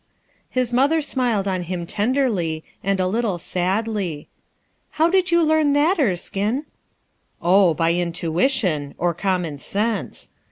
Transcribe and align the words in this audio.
His 0.49 0.73
mother 0.73 0.99
smiled 0.99 1.47
on 1.47 1.61
him 1.61 1.85
tenderly, 1.85 2.63
and 2.83 2.99
a 2.99 3.05
little 3.05 3.37
sadly. 3.37 4.29
"How 4.97 5.11
did 5.11 5.29
you 5.31 5.43
learn 5.43 5.73
that, 5.73 5.99
Erskine?" 5.99 6.65
"Oh, 7.39 7.75
by 7.75 7.93
intuition; 7.93 8.95
or 8.97 9.13
common 9.13 9.59
sense. 9.59 10.31